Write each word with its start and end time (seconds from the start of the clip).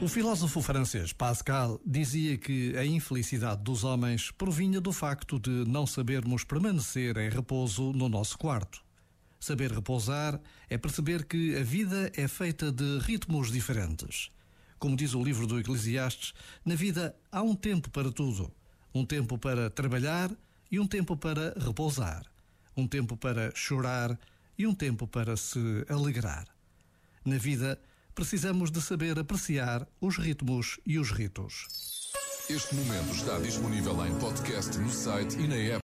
O 0.00 0.06
filósofo 0.06 0.62
francês 0.62 1.12
Pascal 1.12 1.80
dizia 1.84 2.38
que 2.38 2.76
a 2.76 2.86
infelicidade 2.86 3.64
dos 3.64 3.82
homens 3.82 4.30
provinha 4.30 4.80
do 4.80 4.92
facto 4.92 5.40
de 5.40 5.50
não 5.50 5.88
sabermos 5.88 6.44
permanecer 6.44 7.16
em 7.16 7.28
repouso 7.28 7.92
no 7.92 8.08
nosso 8.08 8.38
quarto. 8.38 8.80
Saber 9.40 9.72
repousar 9.72 10.40
é 10.70 10.78
perceber 10.78 11.24
que 11.24 11.56
a 11.56 11.64
vida 11.64 12.12
é 12.14 12.28
feita 12.28 12.70
de 12.70 13.00
ritmos 13.00 13.50
diferentes. 13.50 14.30
Como 14.78 14.96
diz 14.96 15.14
o 15.14 15.22
livro 15.22 15.48
do 15.48 15.58
Eclesiastes, 15.58 16.32
na 16.64 16.76
vida 16.76 17.16
há 17.32 17.42
um 17.42 17.56
tempo 17.56 17.90
para 17.90 18.12
tudo: 18.12 18.52
um 18.94 19.04
tempo 19.04 19.36
para 19.36 19.68
trabalhar 19.68 20.30
e 20.70 20.78
um 20.78 20.86
tempo 20.86 21.16
para 21.16 21.52
repousar, 21.58 22.24
um 22.76 22.86
tempo 22.86 23.16
para 23.16 23.52
chorar 23.52 24.16
e 24.56 24.64
um 24.64 24.74
tempo 24.74 25.08
para 25.08 25.36
se 25.36 25.84
alegrar. 25.88 26.46
Na 27.24 27.36
vida, 27.36 27.80
precisamos 28.18 28.72
de 28.72 28.82
saber 28.82 29.16
apreciar 29.16 29.86
os 30.00 30.18
ritmos 30.18 30.80
e 30.84 30.98
os 30.98 31.12
ritos. 31.12 31.68
Este 32.50 32.74
momento 32.74 33.14
está 33.14 33.38
disponível 33.38 34.04
em 34.04 34.12
podcast 34.18 34.76
no 34.76 34.90
site 34.90 35.38
e 35.38 35.46
na 35.46 35.54
app. 35.54 35.76